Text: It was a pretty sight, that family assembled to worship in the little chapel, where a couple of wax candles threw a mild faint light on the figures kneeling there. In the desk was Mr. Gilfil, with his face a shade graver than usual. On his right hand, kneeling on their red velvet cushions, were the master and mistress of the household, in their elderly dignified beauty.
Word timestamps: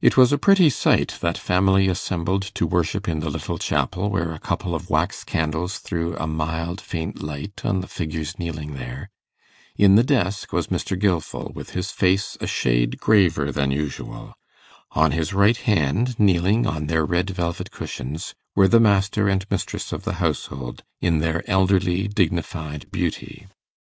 It 0.00 0.16
was 0.16 0.32
a 0.32 0.38
pretty 0.38 0.70
sight, 0.70 1.16
that 1.20 1.36
family 1.36 1.86
assembled 1.86 2.40
to 2.54 2.66
worship 2.66 3.06
in 3.06 3.20
the 3.20 3.28
little 3.28 3.58
chapel, 3.58 4.08
where 4.08 4.32
a 4.32 4.38
couple 4.38 4.74
of 4.74 4.88
wax 4.88 5.22
candles 5.22 5.80
threw 5.80 6.16
a 6.16 6.26
mild 6.26 6.80
faint 6.80 7.22
light 7.22 7.62
on 7.62 7.82
the 7.82 7.88
figures 7.88 8.38
kneeling 8.38 8.72
there. 8.72 9.10
In 9.76 9.96
the 9.96 10.02
desk 10.02 10.50
was 10.50 10.68
Mr. 10.68 10.98
Gilfil, 10.98 11.52
with 11.54 11.72
his 11.72 11.90
face 11.90 12.38
a 12.40 12.46
shade 12.46 13.00
graver 13.00 13.52
than 13.52 13.70
usual. 13.70 14.32
On 14.92 15.10
his 15.12 15.34
right 15.34 15.58
hand, 15.58 16.18
kneeling 16.18 16.66
on 16.66 16.86
their 16.86 17.04
red 17.04 17.28
velvet 17.28 17.70
cushions, 17.70 18.34
were 18.56 18.66
the 18.66 18.80
master 18.80 19.28
and 19.28 19.44
mistress 19.50 19.92
of 19.92 20.04
the 20.04 20.14
household, 20.24 20.82
in 21.02 21.18
their 21.18 21.44
elderly 21.50 22.08
dignified 22.08 22.90
beauty. 22.90 23.46